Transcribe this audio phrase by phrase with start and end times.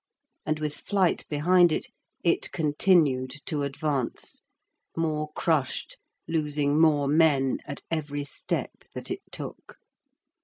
[0.47, 1.85] and, with flight behind it,
[2.23, 4.41] it continued to advance,
[4.97, 5.95] more crushed,
[6.27, 9.77] losing more men at every step that it took.